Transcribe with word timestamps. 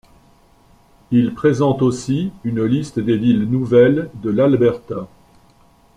Il 1.11 1.35
présente 1.35 1.83
aussi 1.83 2.31
une 2.43 2.63
liste 2.63 2.97
des 2.99 3.17
villes 3.17 3.45
nouvelles 3.45 4.09
de 4.15 4.31
l'Alberta. 4.31 5.07